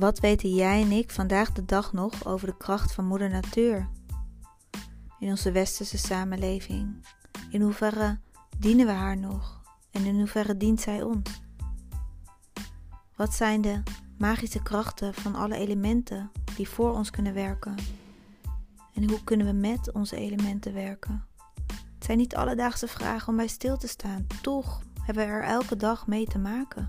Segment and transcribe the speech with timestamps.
[0.00, 3.88] Wat weten jij en ik vandaag de dag nog over de kracht van Moeder Natuur?
[5.18, 7.06] In onze westerse samenleving.
[7.50, 8.18] In hoeverre
[8.58, 9.60] dienen we haar nog?
[9.90, 11.42] En in hoeverre dient zij ons?
[13.16, 13.82] Wat zijn de
[14.18, 17.74] magische krachten van alle elementen die voor ons kunnen werken?
[18.94, 21.26] En hoe kunnen we met onze elementen werken?
[21.66, 24.26] Het zijn niet alledaagse vragen om bij stil te staan.
[24.42, 26.88] Toch hebben we er elke dag mee te maken.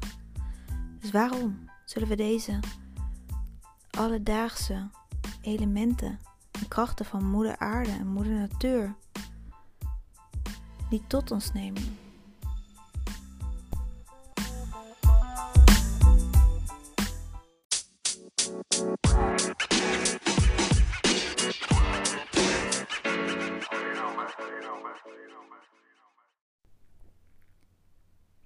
[0.99, 2.59] Dus waarom zullen we deze
[4.01, 4.89] alledaagse
[5.41, 6.19] elementen
[6.51, 8.95] en krachten van Moeder Aarde en Moeder Natuur
[10.89, 11.81] niet tot ons nemen?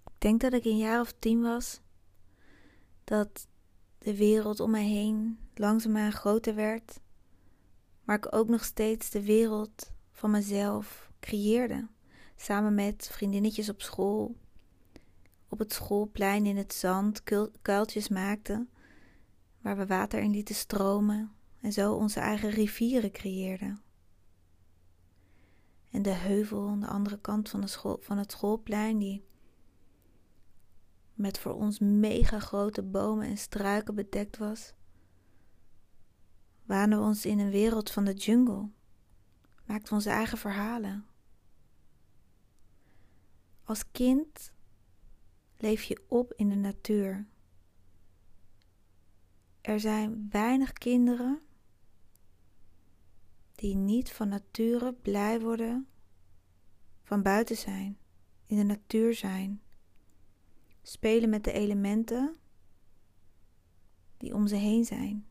[0.05, 1.81] Ik denk dat ik een jaar of tien was,
[3.03, 3.47] dat
[3.97, 6.99] de wereld om mij heen langzaamaan groter werd,
[8.03, 11.87] maar ik ook nog steeds de wereld van mezelf creëerde,
[12.35, 14.35] samen met vriendinnetjes op school,
[15.49, 17.23] op het schoolplein in het zand
[17.61, 18.69] kuiltjes maakten,
[19.61, 23.81] waar we water in lieten stromen en zo onze eigen rivieren creëerden.
[25.91, 29.25] En de heuvel aan de andere kant van, de school, van het schoolplein, die
[31.13, 34.73] met voor ons mega grote bomen en struiken bedekt was,
[36.65, 38.69] waanden we ons in een wereld van de jungle,
[39.65, 41.05] maakten onze eigen verhalen.
[43.63, 44.51] Als kind
[45.57, 47.25] leef je op in de natuur.
[49.61, 51.41] Er zijn weinig kinderen
[53.55, 55.87] die niet van nature blij worden
[57.03, 57.97] van buiten zijn,
[58.45, 59.61] in de natuur zijn
[60.81, 62.35] spelen met de elementen
[64.17, 65.27] die om ze heen zijn.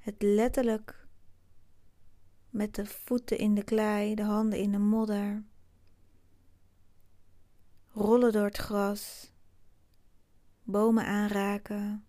[0.00, 1.06] Het letterlijk
[2.50, 5.44] met de voeten in de klei, de handen in de modder,
[7.92, 9.32] rollen door het gras,
[10.62, 12.04] bomen aanraken,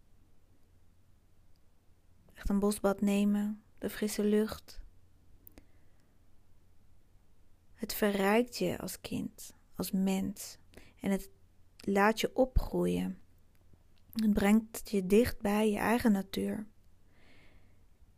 [2.33, 4.81] echt een bosbad nemen, de frisse lucht.
[7.73, 10.57] Het verrijkt je als kind, als mens.
[10.99, 11.29] En het
[11.77, 13.21] laat je opgroeien.
[14.13, 16.67] Het brengt je dicht bij je eigen natuur.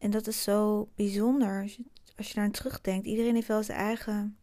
[0.04, 1.84] En dat is zo bijzonder als je,
[2.16, 3.06] daar aan terugdenkt.
[3.06, 4.38] Iedereen heeft wel zijn eigen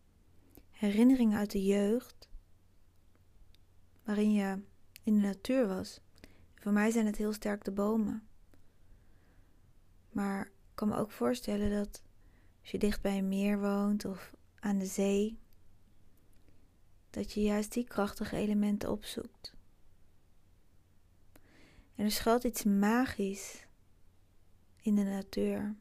[0.71, 2.29] herinneringen uit de jeugd.
[4.05, 4.63] Waarin je
[5.03, 6.01] in de natuur was.
[6.55, 8.29] Voor mij zijn het heel sterk de bomen.
[10.11, 12.03] Maar ik kan me ook voorstellen dat
[12.61, 15.39] als je dicht bij een meer woont of aan de zee,
[17.11, 19.55] dat je juist die krachtige elementen opzoekt.
[21.95, 23.69] En er schuilt iets magisch
[24.83, 25.77] in de natuur.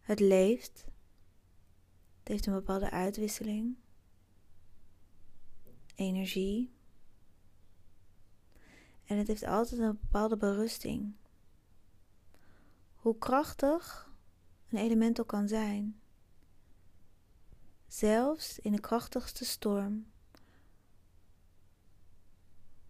[0.00, 0.84] Het leeft.
[2.18, 3.76] Het heeft een bepaalde uitwisseling.
[5.94, 6.72] Energie.
[9.04, 11.14] En het heeft altijd een bepaalde berusting.
[12.94, 14.12] Hoe krachtig
[14.68, 16.00] een element ook kan zijn.
[17.86, 20.06] Zelfs in de krachtigste storm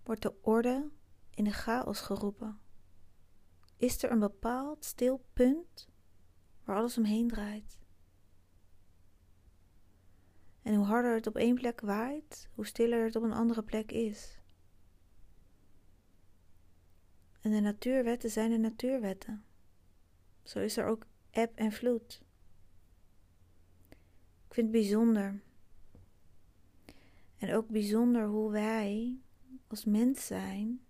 [0.03, 0.91] wordt de orde
[1.35, 2.64] in de chaos geroepen.
[3.85, 5.89] Is er een bepaald stil punt
[6.65, 7.79] waar alles omheen draait?
[10.63, 13.93] En hoe harder het op één plek waait, hoe stiller het op een andere plek
[13.93, 14.41] is.
[17.41, 19.45] En de natuurwetten zijn de natuurwetten.
[20.43, 22.23] Zo is er ook eb en vloed.
[24.47, 25.43] Ik vind het bijzonder.
[27.37, 29.19] En ook bijzonder hoe wij
[29.67, 30.84] als mens zijn,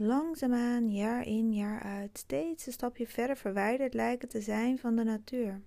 [0.00, 5.04] langzaamaan, jaar in, jaar uit, steeds een stapje verder verwijderd lijken te zijn van de
[5.04, 5.62] natuur.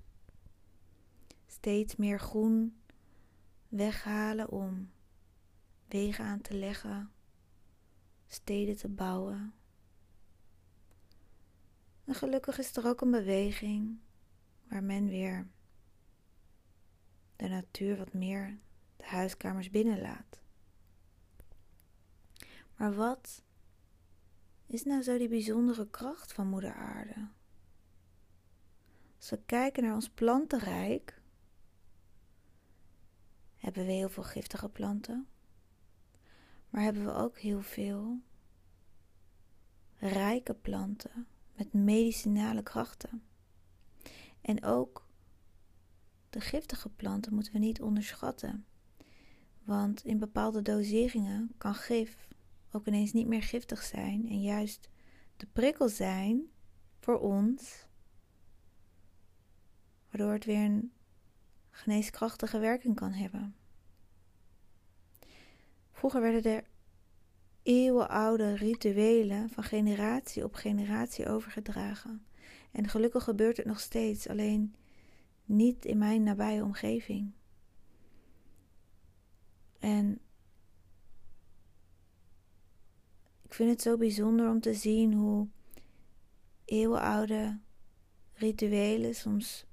[1.48, 2.82] Steeds meer groen
[3.68, 4.92] weghalen om
[5.88, 7.12] wegen aan te leggen,
[8.28, 9.54] steden te bouwen.
[12.04, 14.00] En gelukkig is er ook een beweging
[14.70, 15.48] waar men weer
[17.36, 18.60] de natuur wat meer
[18.98, 20.42] de huiskamers binnenlaat.
[22.76, 23.44] Maar wat
[24.68, 27.28] is nou zo die bijzondere kracht van Moeder Aarde?
[29.18, 31.22] Als we kijken naar ons plantenrijk,
[33.56, 35.28] hebben we heel veel giftige planten,
[36.70, 38.22] maar hebben we ook heel veel
[40.00, 43.24] rijke planten met medicinale krachten.
[44.42, 45.08] En ook
[46.30, 48.66] de giftige planten moeten we niet onderschatten.
[49.64, 52.28] Want in bepaalde doseringen kan gif
[52.72, 54.90] ook ineens niet meer giftig zijn en juist
[55.38, 56.50] de prikkel zijn
[57.00, 57.88] voor ons,
[60.10, 60.92] waardoor het weer een
[61.70, 63.56] geneeskrachtige werking kan hebben.
[65.92, 66.64] Vroeger werden er
[67.64, 72.26] eeuwenoude rituelen van generatie op generatie overgedragen.
[72.72, 74.76] En gelukkig gebeurt het nog steeds, alleen
[75.46, 77.32] niet in mijn nabije omgeving.
[79.80, 80.20] En
[83.48, 85.48] ik vind het zo bijzonder om te zien hoe
[86.66, 87.60] eeuwenoude
[88.34, 89.66] rituelen soms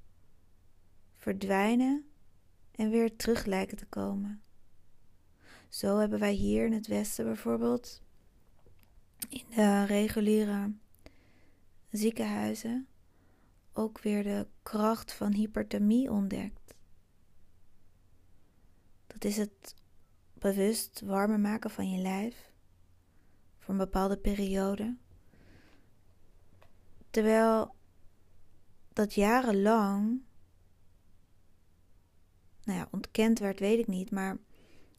[1.16, 2.04] verdwijnen
[2.70, 4.42] en weer terug lijken te komen.
[5.68, 8.02] Zo hebben wij hier in het Westen bijvoorbeeld
[9.28, 10.72] in de reguliere
[11.90, 12.86] ziekenhuizen
[13.72, 16.74] ook weer de kracht van hyperthermie ontdekt.
[19.06, 19.74] Dat is het
[20.32, 22.52] bewust warmer maken van je lijf
[23.64, 24.96] voor een bepaalde periode.
[27.10, 27.74] Terwijl
[28.92, 30.22] dat jarenlang,
[32.64, 34.36] nou ja, ontkend werd, weet ik niet, maar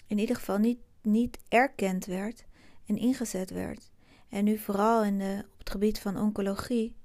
[0.07, 2.45] in ieder geval niet, niet erkend werd
[2.85, 3.91] en ingezet werd.
[4.29, 6.95] En nu vooral in de, op het gebied van oncologie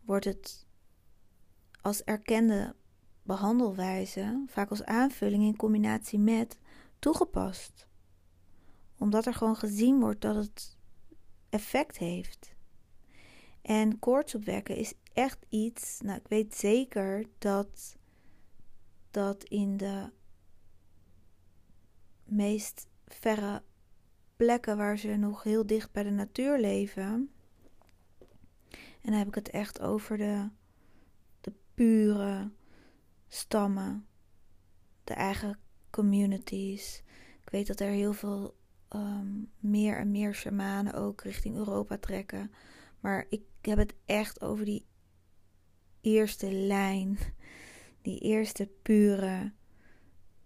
[0.00, 0.66] wordt het
[1.80, 2.74] als erkende
[3.22, 6.58] behandelwijze, vaak als aanvulling in combinatie met,
[6.98, 7.90] toegepast.
[9.02, 10.76] Omdat er gewoon gezien wordt dat het
[11.48, 12.54] effect heeft.
[13.62, 17.96] En koorts opwekken is echt iets, nou ik weet zeker dat
[19.10, 20.10] dat in de
[22.24, 23.62] meest verre
[24.36, 27.30] plekken waar ze nog heel dicht bij de natuur leven.
[28.70, 30.48] En dan heb ik het echt over de,
[31.40, 32.50] de pure
[33.28, 34.06] stammen,
[35.04, 35.58] de eigen
[35.90, 37.02] communities.
[37.44, 38.60] Ik weet dat er heel veel
[38.92, 39.28] ehm,
[39.58, 42.50] meer en meer shamanen ook richting Europa trekken.
[43.00, 44.84] Maar ik heb het echt over die
[46.00, 47.18] eerste lijn,
[48.02, 49.52] die eerste pure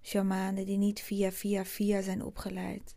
[0.03, 2.97] shamanen die niet via, via, via zijn opgeleid.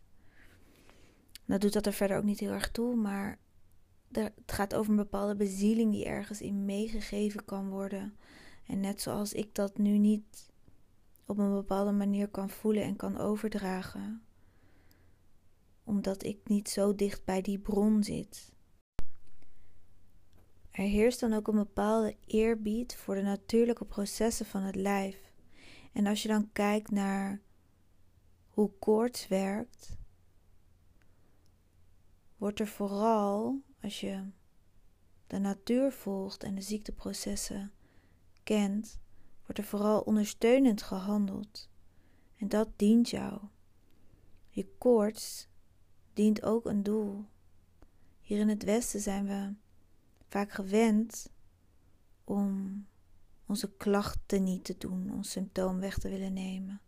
[1.44, 3.38] Dat doet dat er verder ook niet heel erg toe, maar
[4.12, 8.16] het gaat over een bepaalde bezieling die ergens in meegegeven kan worden.
[8.66, 10.50] En net zoals ik dat nu niet
[11.26, 14.22] op een bepaalde manier kan voelen en kan overdragen,
[15.84, 18.52] omdat ik niet zo dicht bij die bron zit.
[20.70, 25.32] Er heerst dan ook een bepaalde eerbied voor de natuurlijke processen van het lijf.
[25.92, 27.40] En als je dan kijkt naar
[28.48, 29.98] hoe koorts werkt,
[32.36, 34.24] wordt er vooral, als je
[35.26, 37.72] de natuur volgt en de ziekteprocessen
[38.42, 39.00] kent,
[39.42, 41.68] wordt er vooral ondersteunend gehandeld.
[42.36, 43.40] En dat dient jou.
[44.48, 45.48] Je koorts
[46.12, 47.24] dient ook een doel.
[48.20, 49.52] Hier in het Westen zijn we
[50.28, 51.30] vaak gewend
[52.24, 52.86] om
[53.46, 56.80] onze klachten niet te doen, ons symptoom weg te willen nemen.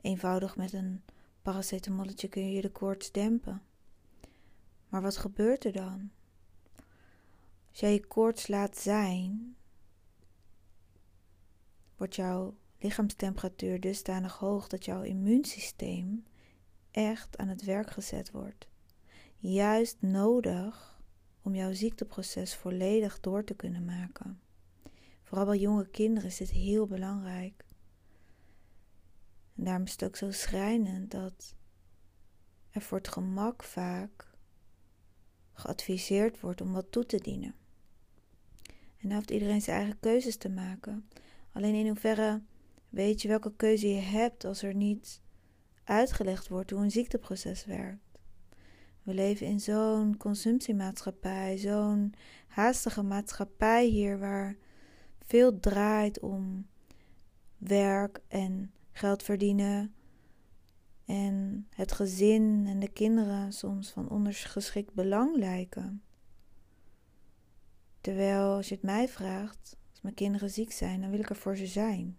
[0.00, 1.02] Eenvoudig met een
[1.42, 3.62] paracetamolletje kun je de koorts dempen.
[4.88, 6.10] Maar wat gebeurt er dan?
[7.70, 9.56] Als jij je koorts laat zijn,
[11.96, 16.24] wordt jouw lichaamstemperatuur dusdanig hoog dat jouw immuunsysteem
[16.92, 18.68] echt aan het werk gezet wordt.
[19.38, 21.00] Juist nodig
[21.42, 24.40] om jouw ziekteproces volledig door te kunnen maken.
[25.22, 27.64] Vooral bij jonge kinderen is dit heel belangrijk.
[29.56, 31.54] En daarom is het ook zo schrijnend dat
[32.70, 34.30] er voor het gemak vaak
[35.52, 37.54] geadviseerd wordt om wat toe te dienen.
[38.96, 41.08] En dan heeft iedereen zijn eigen keuzes te maken.
[41.52, 42.42] Alleen in hoeverre
[42.88, 45.21] weet je welke keuze je hebt als er niet
[45.84, 48.18] uitgelegd wordt hoe een ziekteproces werkt.
[49.02, 52.14] We leven in zo'n consumptiemaatschappij, zo'n
[52.46, 54.56] haastige maatschappij hier waar
[55.24, 56.66] veel draait om
[57.58, 59.94] werk en geld verdienen
[61.04, 66.02] en het gezin en de kinderen soms van ondergeschikt belang lijken.
[68.00, 71.36] Terwijl als je het mij vraagt, als mijn kinderen ziek zijn, dan wil ik er
[71.36, 72.18] voor ze zijn.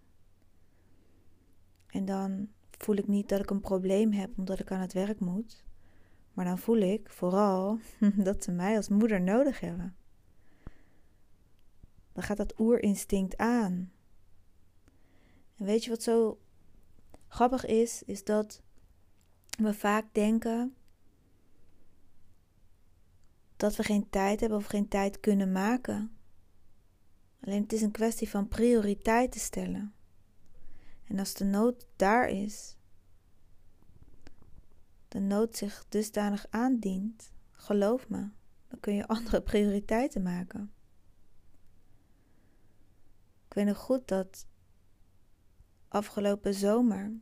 [1.86, 5.20] En dan voel ik niet dat ik een probleem heb omdat ik aan het werk
[5.20, 5.64] moet,
[6.32, 7.78] maar dan voel ik vooral
[8.28, 9.96] dat ze mij als moeder nodig hebben
[12.14, 13.92] dan gaat dat oerinstinct aan.
[15.56, 16.40] En weet je wat zo
[17.28, 18.02] grappig is?
[18.02, 18.62] Is dat
[19.58, 20.74] we vaak denken
[23.56, 26.16] dat we geen tijd hebben of geen tijd kunnen maken.
[27.40, 29.93] Alleen het is een kwestie van prioriteiten stellen.
[31.04, 32.76] En als de nood daar is,
[35.08, 38.30] de nood zich dusdanig aandient, geloof me,
[38.68, 40.72] dan kun je andere prioriteiten maken.
[43.46, 44.46] Ik weet nog goed dat
[45.88, 47.12] afgelopen zomer,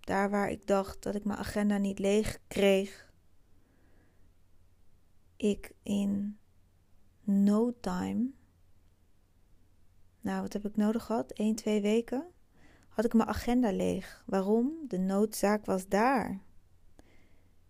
[0.00, 3.12] daar waar ik dacht dat ik mijn agenda niet leeg kreeg,
[5.36, 6.38] ik in
[7.22, 8.30] no time,
[10.20, 11.32] nou wat heb ik nodig gehad?
[11.32, 12.26] 1, 2 weken,
[12.90, 14.22] had ik mijn agenda leeg.
[14.26, 14.72] Waarom?
[14.88, 16.40] De noodzaak was daar.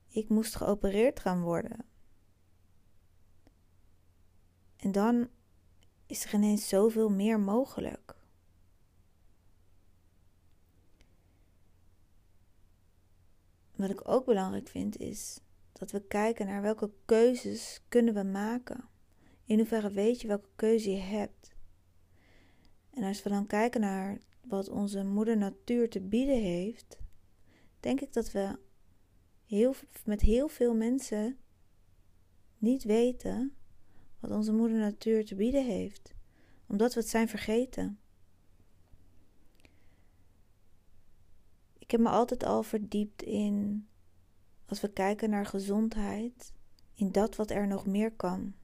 [0.09, 1.85] Ik moest geopereerd gaan worden.
[4.77, 5.29] En dan
[6.07, 8.17] is er ineens zoveel meer mogelijk.
[13.77, 15.41] Wat ik ook belangrijk vind is
[15.73, 18.89] dat we kijken naar welke keuzes kunnen we maken.
[19.45, 21.55] In hoeverre weet je welke keuze je hebt.
[22.91, 26.99] En als we dan kijken naar wat onze moeder natuur te bieden heeft,
[27.81, 28.59] denk ik dat we
[29.45, 31.39] heel, met heel veel mensen
[32.59, 33.55] niet weten
[34.21, 36.15] wat onze moeder natuur te bieden heeft,
[36.67, 38.01] omdat we het zijn vergeten.
[41.79, 43.89] Ik heb me altijd al verdiept in,
[44.67, 46.53] als we kijken naar gezondheid,
[46.95, 48.55] in dat wat er nog meer kan.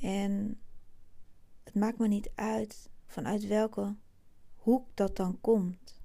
[0.00, 0.60] En
[1.64, 3.96] het maakt me niet uit vanuit welke
[4.64, 6.00] hoek dat dan komt.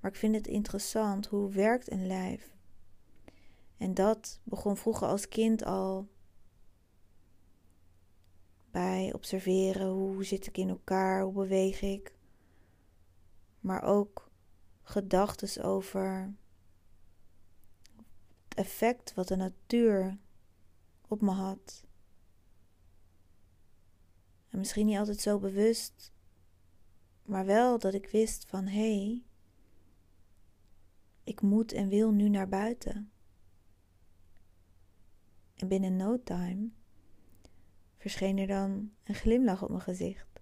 [0.00, 2.56] Maar ik vind het interessant hoe werkt een lijf.
[3.76, 6.08] En dat begon vroeger als kind al
[8.70, 12.14] bij observeren hoe zit ik in elkaar, hoe beweeg ik.
[13.60, 14.30] Maar ook
[14.82, 16.34] gedachten over
[18.48, 20.18] het effect wat de natuur
[21.08, 21.84] op me had.
[24.48, 26.12] En misschien niet altijd zo bewust,
[27.30, 29.22] maar wel dat ik wist van hé, hey,
[31.24, 33.10] ik moet en wil nu naar buiten.
[35.54, 36.68] En binnen no time
[37.98, 40.40] verscheen er dan een glimlach op mijn gezicht.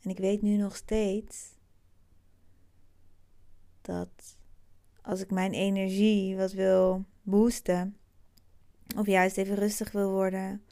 [0.00, 1.54] En ik weet nu nog steeds
[3.80, 4.38] dat
[5.02, 7.96] als ik mijn energie wat wil boosten,
[8.96, 10.64] of juist even rustig wil worden,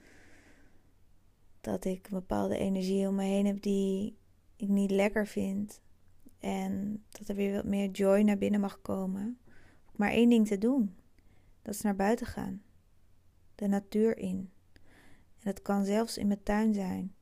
[1.61, 4.21] dat ik een bepaalde energie om me heen heb die
[4.62, 5.81] ik niet lekker vind.
[6.38, 9.38] En dat er weer wat meer joy naar binnen mag komen.
[9.97, 10.97] Maar één ding te doen:
[11.62, 12.62] dat is naar buiten gaan,
[13.54, 14.50] de natuur in.
[15.38, 17.14] En het kan zelfs in mijn tuin zijn.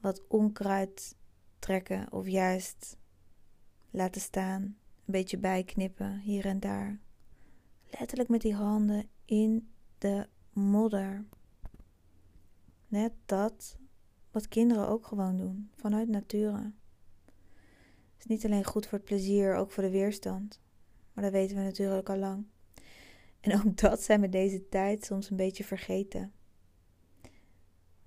[0.00, 1.16] Wat onkruid
[1.58, 2.96] trekken of juist
[3.90, 4.62] laten staan.
[4.62, 7.00] Een beetje bijknippen hier en daar.
[7.98, 11.24] Letterlijk met die handen in de modder.
[12.88, 13.78] Net dat
[14.30, 16.72] wat kinderen ook gewoon doen, vanuit nature.
[18.12, 20.60] Het is niet alleen goed voor het plezier, ook voor de weerstand.
[21.12, 22.46] Maar dat weten we natuurlijk al lang.
[23.40, 26.32] En ook dat zijn we deze tijd soms een beetje vergeten.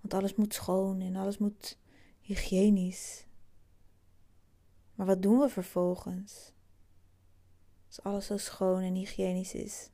[0.02, 1.80] Want alles moet schoon en alles moet
[2.20, 3.26] hygiënisch.
[4.96, 6.54] Maar wat doen we vervolgens?
[7.88, 9.90] Als alles zo schoon en hygiënisch is.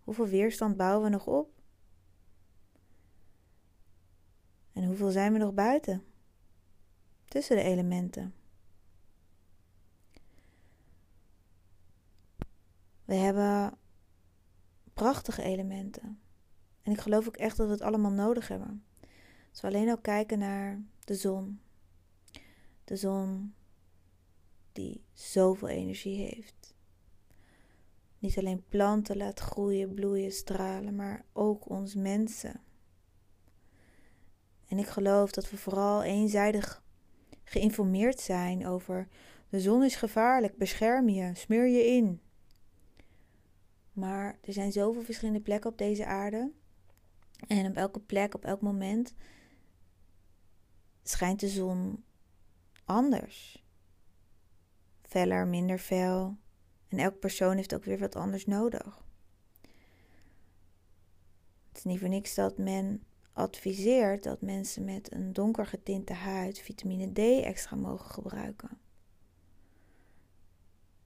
[0.00, 1.61] Hoeveel weerstand bouwen we nog op?
[4.72, 6.04] En hoeveel zijn we nog buiten?
[7.24, 8.34] Tussen de elementen.
[13.04, 13.78] We hebben
[14.94, 16.20] prachtige elementen.
[16.82, 18.84] En ik geloof ook echt dat we het allemaal nodig hebben.
[19.50, 21.60] Als we alleen al kijken naar de zon.
[22.84, 23.54] De zon
[24.72, 26.74] die zoveel energie heeft.
[28.18, 32.60] Niet alleen planten laat groeien, bloeien, stralen, maar ook ons mensen.
[34.72, 36.82] En ik geloof dat we vooral eenzijdig
[37.44, 39.08] geïnformeerd zijn over
[39.48, 42.20] de zon is gevaarlijk, bescherm je, smeur je in.
[43.92, 46.52] Maar er zijn zoveel verschillende plekken op deze aarde
[47.46, 49.14] en op elke plek, op elk moment,
[51.02, 52.04] schijnt de zon
[52.84, 53.64] anders.
[55.02, 56.36] Feller, minder fel.
[56.88, 59.04] En elk persoon heeft ook weer wat anders nodig.
[61.68, 66.58] Het is niet voor niks dat men adviseert dat mensen met een donker getinte huid
[66.58, 68.78] vitamine D extra mogen gebruiken.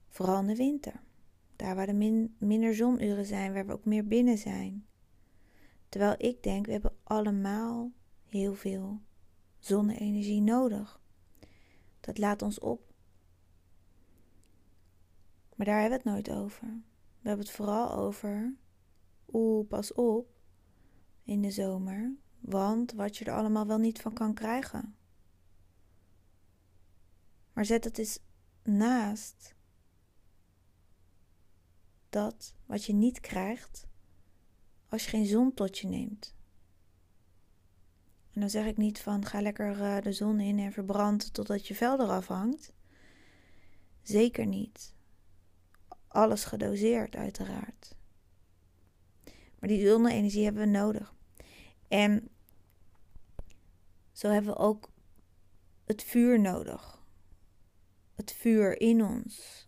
[0.09, 1.03] Vooral in de winter.
[1.55, 4.87] Daar waar er minder zonuren zijn, waar we ook meer binnen zijn.
[5.89, 7.91] Terwijl ik denk, we hebben allemaal
[8.25, 9.01] heel veel
[9.59, 11.01] zonne-energie nodig.
[11.99, 12.93] Dat laat ons op.
[15.55, 16.67] Maar daar hebben we het nooit over.
[17.21, 18.55] We hebben het vooral over,
[19.33, 20.36] oeh, pas op,
[21.27, 24.95] in de zomer, want wat je er allemaal wel niet van kan krijgen.
[27.53, 28.19] Maar zet het eens
[28.63, 29.55] naast
[32.09, 33.87] dat wat je niet krijgt
[34.89, 36.35] als je geen zon tot je neemt.
[38.33, 41.67] En dan zeg ik niet van ga lekker eh, de zon in en verbrand totdat
[41.67, 42.73] je vel eraf hangt.
[44.01, 44.95] Zeker niet.
[46.07, 47.95] Alles gedoseerd, uiteraard.
[49.59, 51.15] Maar die zonne-energie hebben we nodig.
[51.87, 52.29] En
[54.11, 54.89] zo hebben we ook
[55.85, 57.05] het vuur nodig.
[58.13, 59.67] Het vuur in ons.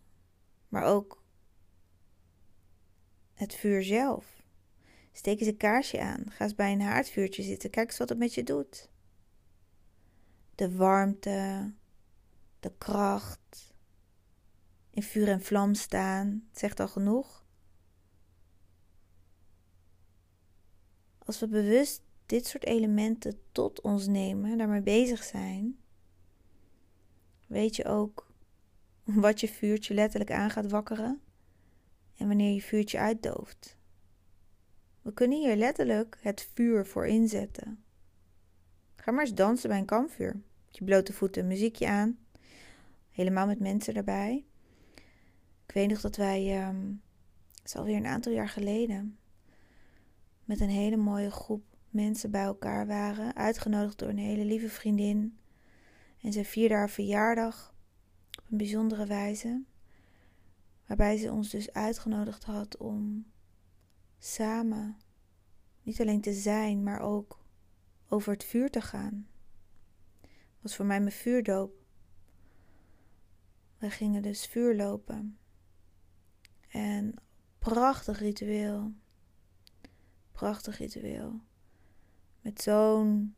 [0.68, 1.22] Maar ook
[3.34, 4.44] het vuur zelf.
[5.12, 6.30] Steek eens een kaarsje aan.
[6.30, 7.70] Ga eens bij een haardvuurtje zitten.
[7.70, 8.90] Kijk eens wat het met je doet.
[10.54, 11.72] De warmte,
[12.60, 13.74] de kracht.
[14.90, 16.46] In vuur en vlam staan.
[16.48, 17.44] Het zegt al genoeg.
[21.18, 25.78] Als we bewust dit soort elementen tot ons nemen, daarmee bezig zijn,
[27.46, 28.32] weet je ook
[29.02, 31.20] wat je vuurtje letterlijk aan gaat wakkeren
[32.16, 33.76] en wanneer je vuurtje uitdooft.
[35.02, 37.84] We kunnen hier letterlijk het vuur voor inzetten.
[38.96, 40.40] Ga maar eens dansen bij een kampvuur.
[40.68, 42.18] Je blote voeten, muziekje aan.
[43.10, 44.44] Helemaal met mensen erbij.
[45.66, 47.02] Ik weet nog dat wij, um,
[47.54, 49.18] het is alweer een aantal jaar geleden,
[50.44, 53.36] met een hele mooie groep mensen bij elkaar waren.
[53.36, 55.38] Uitgenodigd door een hele lieve vriendin.
[56.20, 57.74] En ze vierde haar verjaardag
[58.38, 59.62] op een bijzondere wijze.
[60.86, 63.26] Waarbij ze ons dus uitgenodigd had om
[64.18, 64.96] samen
[65.82, 67.38] niet alleen te zijn, maar ook
[68.08, 69.28] over het vuur te gaan.
[70.20, 71.72] Dat was voor mij mijn vuurdoop.
[73.78, 75.38] We gingen dus vuur lopen.
[76.68, 77.14] En
[77.58, 78.92] prachtig ritueel.
[80.32, 81.40] Prachtig ritueel.
[82.40, 83.34] Met zo'n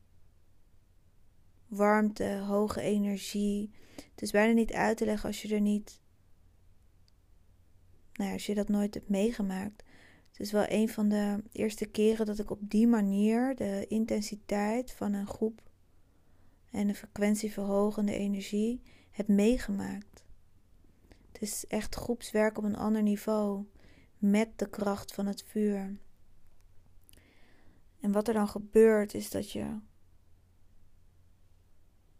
[1.66, 3.70] warmte, hoge energie.
[4.10, 6.00] Het is bijna niet uit te leggen als je er niet.
[8.12, 9.82] Nou als je dat nooit hebt meegemaakt.
[10.30, 14.92] Het is wel een van de eerste keren dat ik op die manier de intensiteit
[14.92, 15.62] van een groep
[16.70, 20.24] en de frequentieverhogende energie heb meegemaakt.
[21.32, 23.64] Het is echt groepswerk op een ander niveau
[24.18, 25.98] met de kracht van het vuur.
[28.02, 29.78] En wat er dan gebeurt is dat je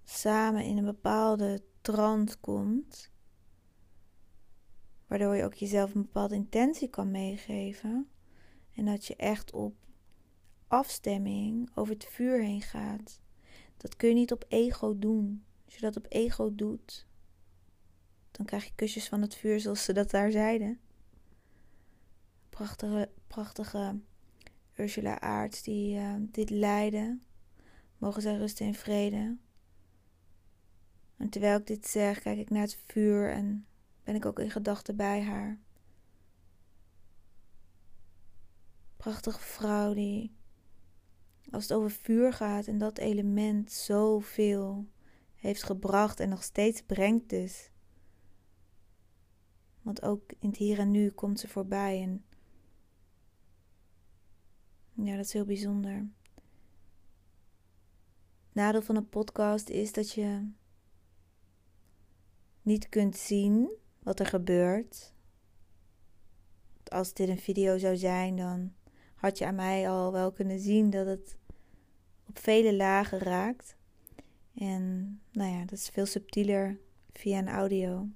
[0.04, 3.10] samen in een bepaalde trant komt,
[5.06, 8.10] waardoor je ook jezelf een bepaalde intentie kan meegeven
[8.74, 9.74] en dat je echt op
[10.66, 13.20] afstemming over het vuur heen gaat.
[13.76, 15.44] Dat kun je niet op ego doen.
[15.64, 17.06] Als je dat op ego doet,
[18.30, 20.80] dan krijg je kusjes van het vuur zoals ze dat daar zeiden.
[22.50, 24.00] Prachtige, prachtige
[24.76, 27.22] Ursula Aarts die uh, dit leiden.
[27.98, 29.36] Mogen zij rusten in vrede.
[31.16, 33.66] En terwijl ik dit zeg, kijk ik naar het vuur en
[34.04, 35.58] ben ik ook in gedachten bij haar.
[38.96, 40.34] Prachtige vrouw die,
[41.50, 44.86] als het over vuur gaat en dat element zoveel
[45.34, 47.70] heeft gebracht en nog steeds brengt dus.
[49.82, 52.24] Want ook in het hier en nu komt ze voorbij en
[54.94, 56.08] ja, dat is heel bijzonder.
[58.52, 60.50] Nadeel van een podcast is dat je
[62.62, 65.14] niet kunt zien wat er gebeurt.
[66.84, 68.72] Als dit een video zou zijn, dan
[69.14, 71.36] had je aan mij al wel kunnen zien dat het
[72.28, 73.76] op vele lagen raakt.
[74.54, 76.78] En nou ja, dat is veel subtieler
[77.12, 78.08] via een audio.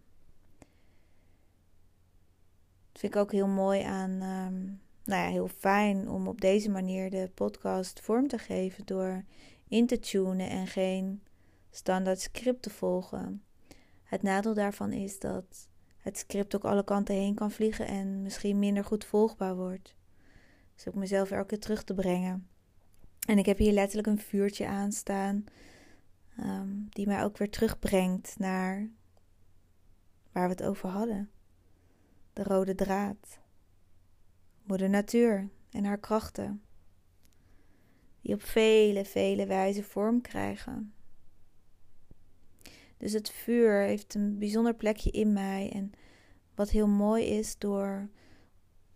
[2.93, 6.71] Dat vind ik ook heel mooi aan um, nou ja, heel fijn om op deze
[6.71, 9.25] manier de podcast vorm te geven door
[9.69, 11.23] in te tunen en geen
[11.71, 13.43] standaard script te volgen.
[14.03, 18.59] Het nadeel daarvan is dat het script ook alle kanten heen kan vliegen en misschien
[18.59, 19.95] minder goed volgbaar wordt.
[20.75, 22.49] Dus ook mezelf elke keer terug te brengen.
[23.27, 25.45] En ik heb hier letterlijk een vuurtje aanstaan,
[26.41, 28.89] um, die mij ook weer terugbrengt naar
[30.33, 31.31] waar we het over hadden.
[32.33, 33.39] De rode draad.
[34.67, 36.63] Moeder Natuur en haar krachten,
[38.21, 40.93] die op vele, vele wijzen vorm krijgen.
[42.97, 45.93] Dus het vuur heeft een bijzonder plekje in mij en
[46.55, 48.09] wat heel mooi is door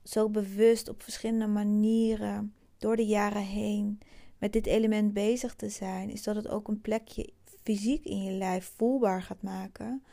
[0.03, 3.99] zo bewust op verschillende manieren door de jaren heen
[4.39, 8.33] met dit element bezig te zijn, is dat het ook een plekje fysiek in je
[8.33, 10.05] lijf voelbaar gaat maken,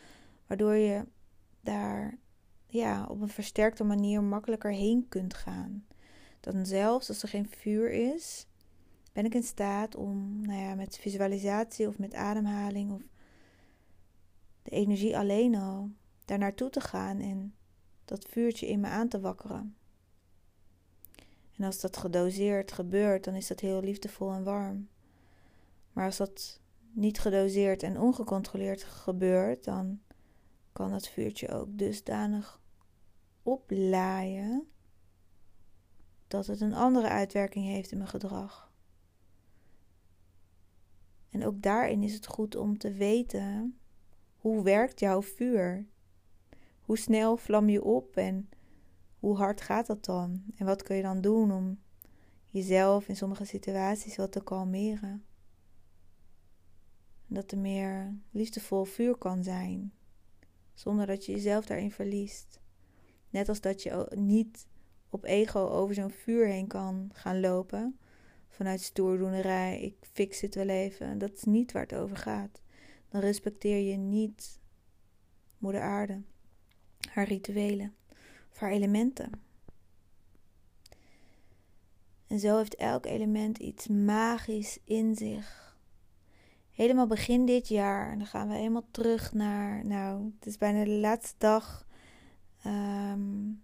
[0.48, 1.06] waardoor je
[1.62, 2.17] daar
[2.67, 5.86] ja, op een versterkte manier makkelijker heen kunt gaan.
[6.39, 8.47] Dan zelfs als er geen vuur is,
[9.13, 13.01] ben ik in staat om nou ja, met visualisatie of met ademhaling of
[14.63, 15.89] de energie alleen al
[16.25, 17.56] daar naartoe te gaan en
[18.06, 19.75] dat vuurtje in me aan te wakkeren.
[21.58, 24.89] En als dat gedoseerd gebeurt, dan is dat heel liefdevol en warm.
[25.93, 26.60] Maar als dat
[26.91, 29.99] niet gedoseerd en ongecontroleerd gebeurt, dan
[30.78, 32.62] kan het vuurtje ook dusdanig
[33.44, 34.68] oplaaien
[36.28, 38.72] dat het een andere uitwerking heeft in mijn gedrag.
[41.30, 43.78] En ook daarin is het goed om te weten
[44.36, 45.88] hoe werkt jouw vuur?
[46.82, 48.50] Hoe snel vlam je op en
[49.20, 50.44] hoe hard gaat dat dan?
[50.56, 51.80] En wat kun je dan doen om
[52.48, 55.26] jezelf in sommige situaties wat te kalmeren?
[57.28, 59.92] Dat er meer liefdevol vuur kan zijn,
[60.78, 62.60] zonder dat je jezelf daarin verliest.
[63.30, 64.68] Net als dat je niet
[65.10, 68.00] op ego over zo'n vuur heen kan gaan lopen.
[68.48, 71.18] Vanuit stoerdoenerij, ik fix het wel even.
[71.18, 72.62] Dat is niet waar het over gaat.
[73.10, 74.60] Dan respecteer je niet
[75.58, 76.22] Moeder Aarde,
[77.10, 77.96] haar rituelen,
[78.52, 79.32] of haar elementen.
[82.28, 85.66] En zo heeft elk element iets magisch in zich.
[86.78, 90.84] Helemaal begin dit jaar, en dan gaan we helemaal terug naar, nou, het is bijna
[90.84, 91.88] de laatste dag.
[92.66, 93.63] Um,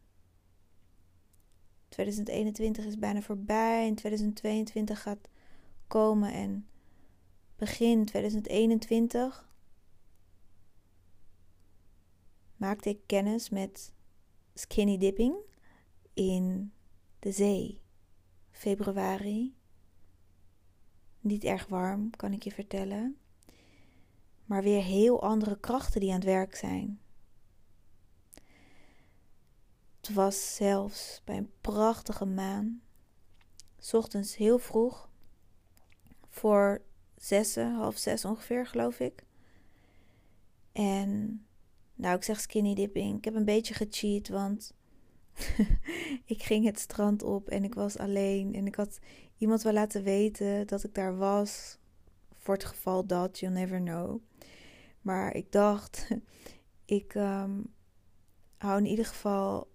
[1.89, 5.29] 2021 is bijna voorbij en 2022 gaat
[5.87, 6.67] komen en
[7.55, 9.49] begin 2021
[12.57, 13.93] maakte ik kennis met
[14.53, 15.35] skinny dipping
[16.13, 16.73] in
[17.19, 17.81] de zee.
[18.51, 19.55] Februari.
[21.23, 23.17] Niet erg warm, kan ik je vertellen.
[24.45, 26.99] Maar weer heel andere krachten die aan het werk zijn.
[29.97, 32.81] Het was zelfs bij een prachtige maan.
[33.91, 35.09] Ochtends heel vroeg.
[36.29, 36.81] Voor
[37.15, 39.25] zes, half zes ongeveer, geloof ik.
[40.71, 41.45] En
[41.95, 43.17] nou, ik zeg skinny dipping.
[43.17, 44.73] Ik heb een beetje gecheat, want
[46.25, 48.55] ik ging het strand op en ik was alleen.
[48.55, 48.99] En ik had
[49.43, 51.77] iemand wel laten weten dat ik daar was.
[52.37, 54.21] Voor het geval dat, you'll never know.
[55.01, 56.07] Maar ik dacht,
[56.85, 57.73] ik um,
[58.57, 59.67] hou in ieder geval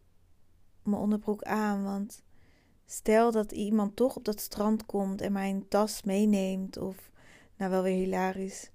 [0.82, 1.84] mijn onderbroek aan.
[1.84, 2.22] Want
[2.84, 6.76] stel dat iemand toch op dat strand komt en mijn tas meeneemt.
[6.76, 7.10] Of,
[7.56, 8.70] nou wel weer hilarisch.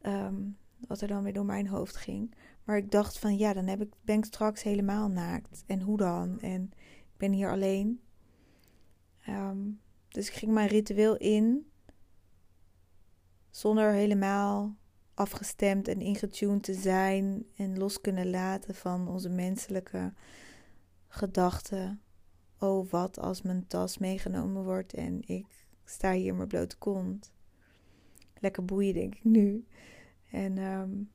[0.00, 0.42] Ehm,
[0.88, 2.34] wat er dan weer door mijn hoofd ging.
[2.64, 5.64] Maar ik dacht van ja, dan heb ik, ben ik straks helemaal naakt.
[5.66, 6.40] En hoe dan?
[6.40, 6.72] En
[7.12, 8.00] ik ben hier alleen.
[9.20, 9.58] Ehm,
[10.14, 11.70] dus ik ging mijn ritueel in.
[13.50, 14.76] Zonder helemaal
[15.14, 17.46] afgestemd en ingetuned te zijn.
[17.56, 20.12] En los kunnen laten van onze menselijke
[21.08, 22.00] gedachten.
[22.58, 25.46] Oh, wat als mijn tas meegenomen wordt en ik
[25.84, 27.32] sta hier mijn blote kont.
[28.40, 29.66] Lekker boeien, denk ik nu.
[30.30, 31.10] En um,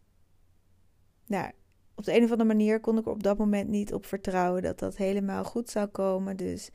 [1.26, 1.52] nou,
[1.96, 4.62] op de een of andere manier kon ik er op dat moment niet op vertrouwen
[4.62, 6.38] dat dat helemaal goed zou komen.
[6.38, 6.70] Dus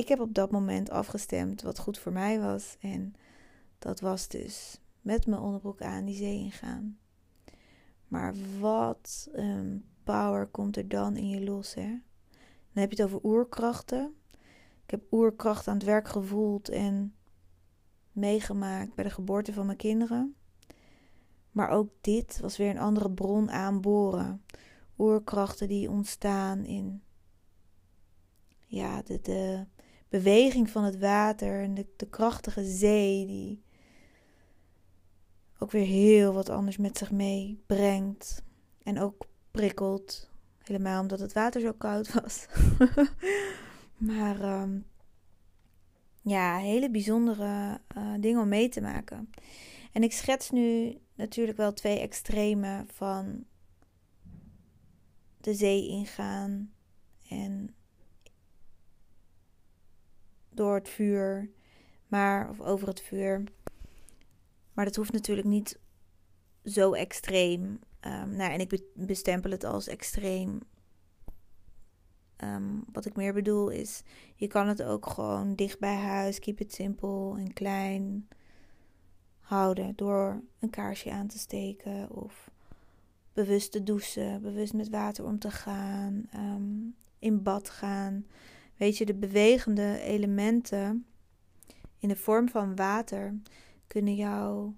[0.00, 2.76] ik heb op dat moment afgestemd wat goed voor mij was.
[2.80, 3.14] En
[3.78, 6.98] dat was dus met mijn onderbroek aan die zee ingaan.
[8.08, 11.88] Maar wat een power komt er dan in je los, hè?
[12.72, 14.14] Dan heb je het over oerkrachten.
[14.84, 17.14] Ik heb oerkracht aan het werk gevoeld en
[18.12, 20.34] meegemaakt bij de geboorte van mijn kinderen.
[21.50, 24.44] Maar ook dit was weer een andere bron aanboren.
[24.98, 27.02] Oerkrachten die ontstaan in
[28.66, 29.66] ja, de, de
[30.10, 33.62] beweging van het water en de, krachtige zee die
[35.58, 38.42] ook weer heel wat anders met zich meebrengt.
[38.82, 40.30] En ook prikkelt.
[40.58, 42.46] Helemaal omdat het water zo koud was.
[44.10, 44.86] maar um,
[46.22, 49.30] ja, hele bijzondere uh, dingen om mee te maken.
[49.92, 53.44] En ik schets nu natuurlijk wel twee extremen van
[55.40, 56.72] de zee ingaan
[57.28, 57.74] en
[60.50, 61.50] door het vuur,
[62.06, 63.44] maar of over het vuur.
[64.72, 65.78] Maar dat hoeft natuurlijk niet
[66.64, 67.62] zo extreem.
[68.00, 70.60] Um, nou, en ik bestempel het als extreem.
[72.44, 74.02] Um, wat ik meer bedoel is,
[74.34, 78.28] je kan het ook gewoon dicht bij huis, keep it simpel en klein
[79.40, 82.50] houden door een kaarsje aan te steken of
[83.32, 86.72] bewust te douchen, bewust met water om te gaan, ehm,
[87.18, 88.26] in bad gaan.
[88.80, 91.06] Weet je, de bewegende elementen
[91.98, 93.40] in de vorm van water
[93.86, 94.72] kunnen jou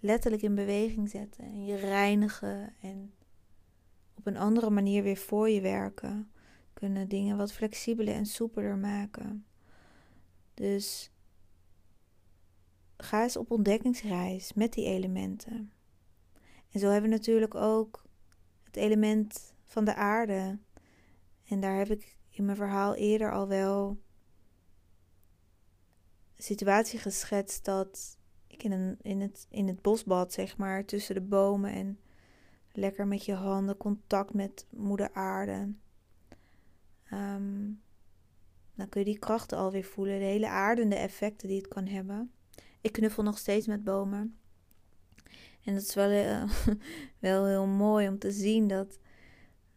[0.00, 3.14] letterlijk in beweging zetten en je reinigen en
[4.14, 6.30] op een andere manier weer voor je werken.
[6.72, 9.46] Kunnen dingen wat flexibeler en soepeler maken.
[10.54, 11.10] Dus
[12.96, 15.72] ga eens op ontdekkingsreis met die elementen.
[16.70, 18.04] En zo hebben we natuurlijk ook
[18.62, 20.58] het element van de aarde
[21.44, 23.88] En daar heb ik in mijn verhaal eerder al wel
[26.36, 31.14] een situatie geschetst dat ik in, een, in, het, in het bosbad, zeg maar, tussen
[31.14, 31.98] de bomen en
[32.72, 35.72] lekker met je handen contact met moeder aarde.
[37.12, 37.82] Um,
[38.74, 42.32] dan kun je die krachten alweer voelen, de hele aardende effecten die het kan hebben.
[42.80, 44.38] Ik knuffel nog steeds met bomen.
[45.64, 46.50] En dat is wel, uh,
[47.18, 48.98] wel heel mooi om te zien dat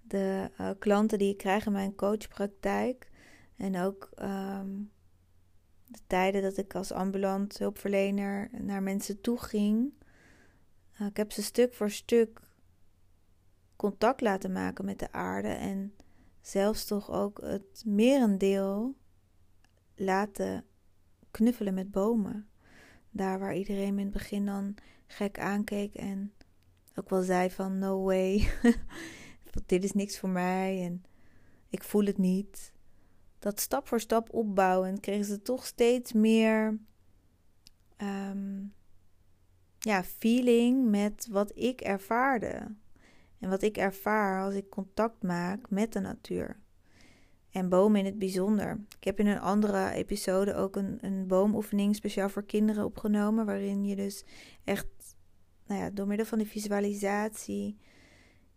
[0.09, 3.09] de uh, klanten die ik krijg in mijn coachpraktijk
[3.55, 4.91] en ook um,
[5.85, 9.93] de tijden dat ik als ambulant hulpverlener naar mensen toe ging,
[11.01, 12.41] uh, ik heb ze stuk voor stuk
[13.75, 15.93] contact laten maken met de aarde en
[16.41, 18.95] zelfs toch ook het merendeel
[19.95, 20.65] laten
[21.31, 22.49] knuffelen met bomen.
[23.09, 24.75] Daar waar iedereen in het begin dan
[25.07, 26.33] gek aankeek en
[26.95, 28.49] ook wel zei van no way,
[29.65, 31.03] dit is niks voor mij en
[31.69, 32.73] ik voel het niet.
[33.39, 36.79] Dat stap voor stap opbouwen kregen ze toch steeds meer
[37.97, 38.73] um,
[39.79, 42.75] ja, feeling met wat ik ervaarde.
[43.39, 46.59] En wat ik ervaar als ik contact maak met de natuur.
[47.51, 48.79] En bomen in het bijzonder.
[48.97, 53.45] Ik heb in een andere episode ook een, een boomoefening speciaal voor kinderen opgenomen.
[53.45, 54.23] Waarin je dus
[54.63, 54.87] echt
[55.65, 57.77] nou ja, door middel van die visualisatie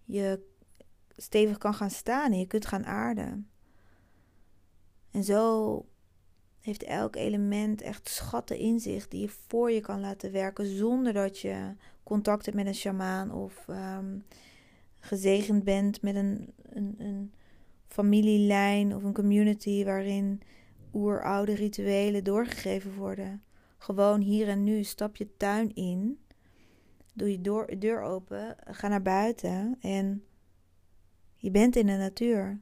[0.05, 0.41] je
[1.16, 3.48] stevig kan gaan staan en je kunt gaan aarden.
[5.11, 5.87] En zo
[6.61, 11.12] heeft elk element echt schatten in zich die je voor je kan laten werken zonder
[11.12, 14.18] dat je contact hebt met een shamaan of ehm,
[15.01, 17.33] gezegend bent met een, een, een
[17.87, 20.42] familielijn of een community waarin
[20.92, 23.42] oeroude rituelen doorgegeven worden.
[23.79, 26.18] Gewoon hier en nu, stap je tuin in,
[27.14, 30.25] doe je deur open, ga naar buiten en
[31.43, 32.61] je bent in de natuur.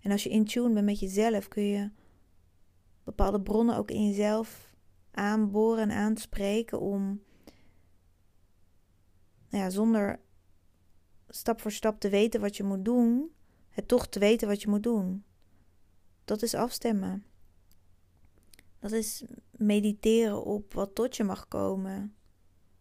[0.00, 1.90] En als je in tune bent met jezelf, kun je
[3.04, 4.74] bepaalde bronnen ook in jezelf
[5.10, 7.22] aanboren en aanspreken om
[9.48, 10.20] nou ja, zonder
[11.28, 13.30] stap voor stap te weten wat je moet doen,
[13.68, 15.24] het toch te weten wat je moet doen.
[16.24, 17.24] Dat is afstemmen.
[18.78, 22.16] Dat is mediteren op wat tot je mag komen.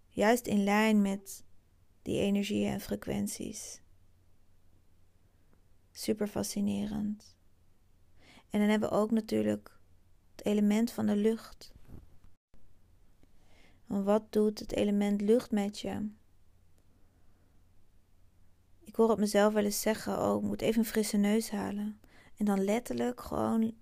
[0.07, 1.43] Juist in lijn met
[2.01, 3.80] die energieën en frequenties.
[5.91, 7.35] Super fascinerend.
[8.49, 9.79] En dan hebben we ook natuurlijk
[10.35, 11.71] het element van de lucht.
[13.85, 16.09] Wat doet het element lucht met je?
[18.79, 21.99] Ik hoor het mezelf wel eens zeggen: Oh, ik moet even een frisse neus halen.
[22.37, 23.73] En dan letterlijk gewoon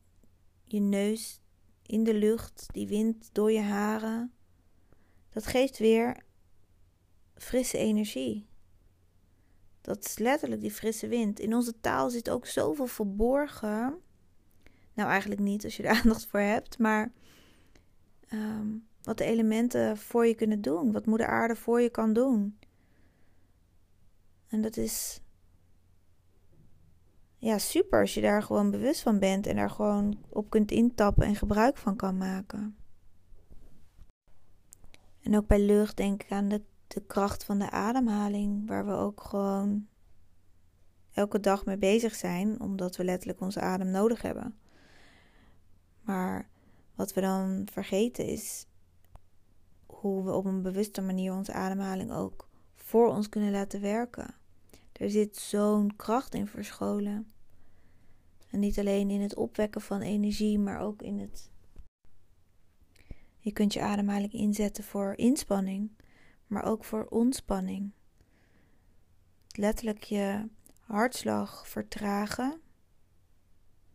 [0.64, 1.42] je neus
[1.82, 4.34] in de lucht, die wind door je haren.
[5.30, 6.24] Dat geeft weer
[7.36, 8.49] frisse energie.
[9.82, 11.40] Dat is letterlijk die frisse wind.
[11.40, 14.00] In onze taal zit ook zoveel verborgen.
[14.94, 17.12] Nou, eigenlijk niet als je er aandacht voor hebt, maar
[18.28, 18.68] ehm,
[19.04, 22.60] wat de elementen voor je kunnen doen, wat Moeder Aarde voor je kan doen.
[24.48, 25.22] En dat is
[27.38, 31.26] ja, super als je daar gewoon bewust van bent en daar gewoon op kunt intappen
[31.26, 32.78] en gebruik van kan maken.
[35.22, 36.62] En ook bij lucht denk ik aan de,
[36.94, 39.88] de kracht van de ademhaling, waar we ook gewoon
[41.12, 44.60] elke dag mee bezig zijn, omdat we letterlijk onze adem nodig hebben.
[46.02, 46.50] Maar
[46.96, 48.66] wat we dan vergeten is
[49.86, 54.36] hoe we op een bewuste manier onze ademhaling ook voor ons kunnen laten werken.
[54.92, 57.32] Er zit zo'n kracht in verscholen.
[58.50, 61.50] En niet alleen in het opwekken van energie, maar ook in het.
[63.40, 65.92] Je kunt je ademhaling inzetten voor inspanning,
[66.50, 67.92] maar ook voor ontspanning.
[69.56, 72.62] Letterlijk je hartslag vertragen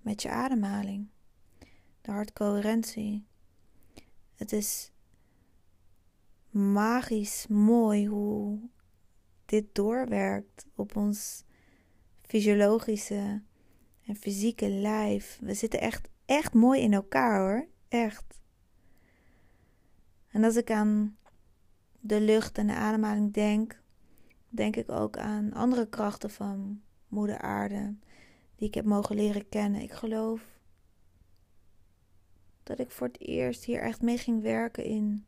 [0.01, 1.09] met je ademhaling.
[2.01, 3.27] De hartcoherentie.
[4.35, 4.93] Het is
[6.51, 8.59] magisch mooi hoe
[9.45, 11.45] dit doorwerkt op ons
[12.23, 13.43] fysiologische
[14.07, 15.39] en fysieke lijf.
[15.41, 17.69] We zitten echt, echt mooi in elkaar hoor.
[17.89, 18.41] Echt.
[20.29, 21.17] En als ik aan
[22.07, 23.81] de lucht en de ademhaling denk,
[24.49, 27.95] denk ik ook aan andere krachten van Moeder Aarde
[28.57, 29.81] die ik heb mogen leren kennen.
[29.81, 30.43] Ik geloof
[32.63, 35.27] dat ik voor het eerst hier echt mee ging werken in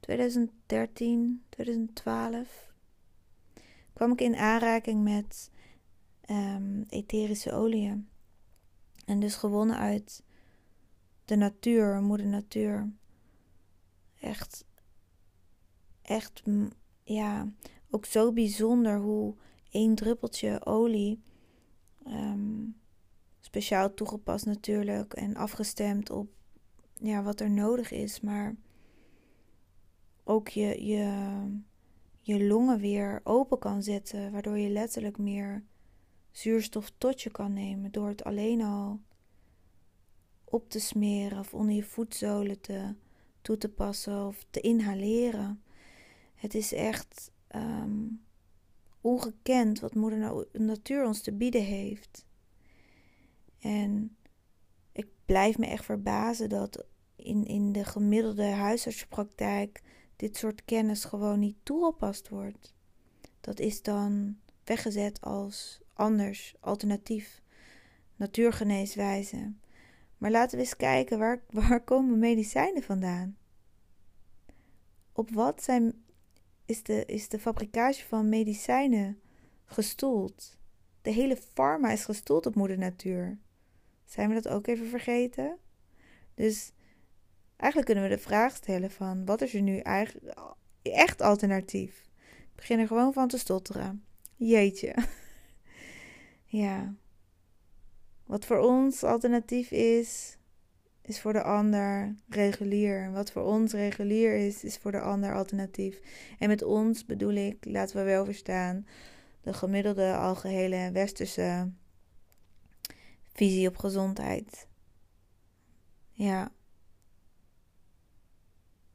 [0.00, 2.72] 2013, 2012
[3.92, 5.50] kwam ik in aanraking met
[6.30, 8.08] um, etherische oliën.
[9.04, 10.22] En dus gewonnen uit
[11.24, 12.92] de natuur, moeder natuur.
[14.20, 14.64] Echt,
[16.04, 16.42] echt,
[17.02, 17.52] ja,
[17.90, 19.34] ook zo bijzonder hoe
[19.70, 21.22] één druppeltje olie
[22.06, 22.76] um,
[23.40, 26.28] speciaal toegepast natuurlijk en afgestemd op
[27.00, 28.56] ja, wat er nodig is, maar
[30.24, 31.44] ook je, je,
[32.20, 35.64] je longen weer open kan zetten, waardoor je letterlijk meer
[36.30, 39.00] zuurstof tot je kan nemen door het alleen al
[40.44, 42.94] op te smeren of onder je voetzolen te,
[43.40, 45.62] toe te passen of te inhaleren.
[46.34, 48.06] Het is echt ehm,
[49.00, 52.26] ongekend wat moeder natuur ons te bieden heeft.
[53.58, 54.16] En
[54.92, 56.84] ik blijf me echt verbazen dat
[57.16, 59.82] in, in de gemiddelde huisartspraktijk
[60.16, 62.74] dit soort kennis gewoon niet toegepast wordt.
[63.40, 67.42] Dat is dan weggezet als anders, alternatief,
[68.16, 69.52] natuurgeneeswijze.
[70.18, 73.36] Maar laten we eens kijken, waar, waar komen medicijnen vandaan?
[75.12, 76.03] Op wat zijn,
[76.66, 79.20] is, de, is de fabricage van medicijnen
[79.64, 80.56] gestoeld?
[81.02, 83.38] De hele pharma is gestoeld op moeder natuur.
[84.04, 85.58] Zijn we dat ook even vergeten?
[86.34, 86.72] Dus
[87.56, 90.38] eigenlijk kunnen we de vraag stellen van wat is er nu eigenlijk
[90.82, 92.08] echt alternatief?
[92.40, 94.04] Ik begin er gewoon van te stotteren.
[94.36, 94.94] Jeetje.
[96.44, 96.94] ja.
[98.26, 100.38] Wat voor ons alternatief is,
[101.06, 103.12] is voor de ander regulier.
[103.12, 106.00] Wat voor ons regulier is, is voor de ander alternatief.
[106.38, 108.86] En met ons bedoel ik, laten we wel verstaan,
[109.40, 111.72] de gemiddelde algehele westerse
[113.32, 114.68] visie op gezondheid.
[116.12, 116.52] Ja.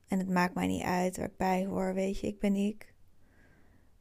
[0.08, 2.94] En het maakt mij niet uit waar ik bij hoor, weet je, ik ben ik.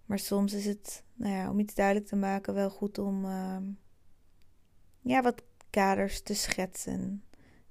[0.07, 3.57] Maar soms is het, nou ja, om iets duidelijk te maken, wel goed om uh,
[5.01, 7.23] ja, wat kaders te schetsen.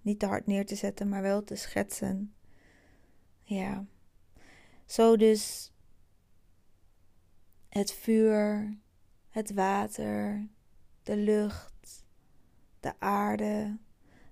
[0.07, 2.33] Niet te hard neer te zetten, maar wel te schetsen.
[3.41, 3.85] Ja.
[4.85, 5.71] Zo dus
[7.69, 8.77] het vuur,
[9.29, 10.47] het water,
[11.03, 12.05] de lucht,
[12.79, 13.77] de aarde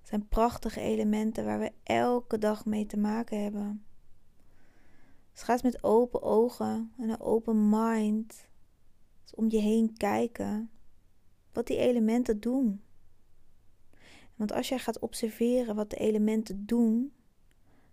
[0.03, 3.85] zijn prachtige elementen waar we elke dag mee te maken hebben.
[5.31, 8.47] Dus ga eens met open ogen en een open mind
[9.33, 10.69] om je heen kijken
[11.53, 12.84] wat die elementen doen.
[14.35, 17.13] Want als jij gaat observeren wat de elementen doen,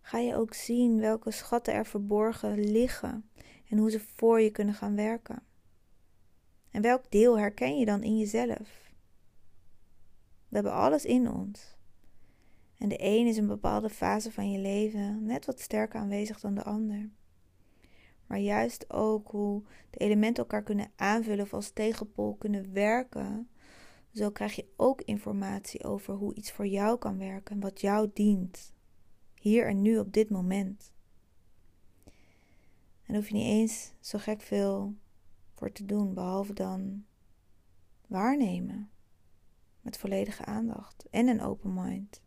[0.00, 3.30] ga je ook zien welke schatten er verborgen liggen
[3.68, 5.42] en hoe ze voor je kunnen gaan werken.
[6.70, 8.90] En welk deel herken je dan in jezelf?
[10.48, 11.76] We hebben alles in ons.
[12.78, 16.54] En de een is een bepaalde fase van je leven net wat sterker aanwezig dan
[16.54, 17.10] de ander.
[18.26, 23.48] Maar juist ook hoe de elementen elkaar kunnen aanvullen of als tegenpol kunnen werken,
[24.12, 28.10] zo krijg je ook informatie over hoe iets voor jou kan werken en wat jou
[28.14, 28.72] dient.
[29.34, 30.92] Hier en nu op dit moment.
[33.02, 34.94] En hoef je niet eens zo gek veel
[35.54, 37.04] voor te doen, behalve dan
[38.06, 38.90] waarnemen.
[39.80, 42.22] Met volledige aandacht en een open mind.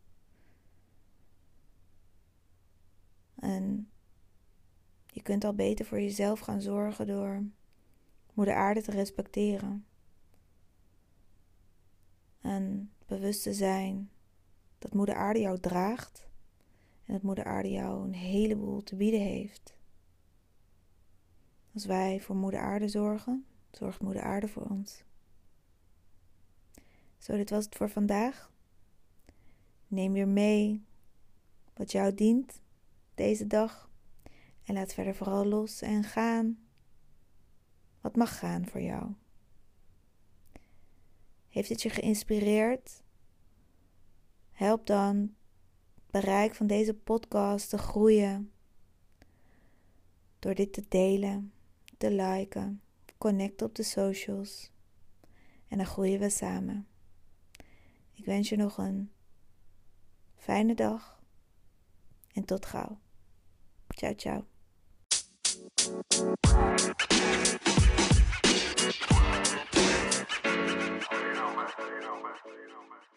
[3.36, 3.90] En
[5.06, 7.44] je kunt al beter voor jezelf gaan zorgen door
[8.34, 9.86] Moeder Aarde te respecteren
[12.46, 14.10] en bewust te zijn
[14.80, 16.28] dat Moeder Aarde jou draagt
[17.06, 19.78] en dat Moeder Aarde jou een heleboel te bieden heeft.
[21.74, 25.04] Als wij voor Moeder Aarde zorgen, zorgt Moeder Aarde voor ons.
[27.18, 28.52] Zo, dit was het voor vandaag.
[29.88, 30.86] Neem weer mee
[31.74, 32.62] wat jou dient
[33.16, 33.90] deze dag
[34.64, 36.60] en laat verder vooral los en gaan
[38.02, 39.14] wat mag gaan voor jou.
[41.56, 43.04] Heeft het je geïnspireerd?
[44.52, 45.36] Help dan
[45.96, 48.52] het bereik van deze podcast te groeien.
[50.40, 51.54] Door dit te delen,
[51.98, 52.82] te liken,
[53.18, 54.72] connecten op de socials.
[55.68, 56.88] En dan groeien we samen.
[58.14, 59.12] Ik wens je nog een
[60.36, 61.24] fijne dag
[62.34, 63.00] en tot gauw.
[63.88, 64.46] Ciao, ciao.
[72.54, 73.15] you know, man.